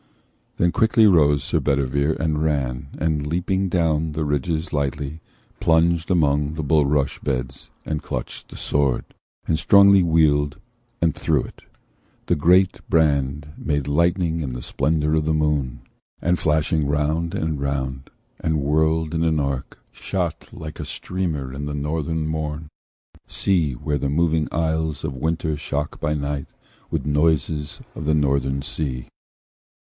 Then 0.57 0.71
quickly 0.71 1.05
rose 1.05 1.43
Sir 1.43 1.59
Bedivere, 1.59 2.15
and 2.19 2.43
ran, 2.43 2.87
And, 2.97 3.27
leaping 3.27 3.69
down 3.69 4.13
the 4.13 4.25
ridges 4.25 4.73
lightly, 4.73 5.21
plunged 5.59 6.09
Among 6.09 6.55
the 6.55 6.63
bulrush 6.63 7.19
beds, 7.19 7.69
and 7.85 8.01
clutched 8.01 8.49
the 8.49 8.57
sword, 8.57 9.05
And 9.47 9.59
strongly 9.59 10.01
wheeled 10.01 10.57
and 11.03 11.13
threw 11.13 11.43
it. 11.43 11.65
The 12.25 12.35
great 12.35 12.79
brand 12.89 13.49
Made 13.59 13.87
lightnings 13.87 14.41
in 14.41 14.53
the 14.53 14.63
splendour 14.63 15.13
of 15.13 15.25
the 15.25 15.35
moon, 15.35 15.81
And 16.19 16.39
flashing 16.39 16.87
round 16.87 17.35
and 17.35 17.61
round, 17.61 18.09
and 18.39 18.59
whirled 18.59 19.13
in 19.13 19.23
an 19.23 19.39
arch, 19.39 19.73
Shot 19.91 20.49
like 20.51 20.79
a 20.79 20.83
streamer 20.85 21.53
of 21.53 21.63
the 21.67 21.75
northern 21.75 22.25
morn, 22.27 22.69
Seen 23.27 23.75
where 23.75 23.99
the 23.99 24.09
moving 24.09 24.47
isles 24.51 25.03
of 25.03 25.13
winter 25.15 25.55
shock 25.55 25.99
By 25.99 26.15
night, 26.15 26.47
with 26.89 27.05
noises 27.05 27.81
of 27.93 28.05
the 28.05 28.15
Northern 28.15 28.63
Sea. 28.63 29.07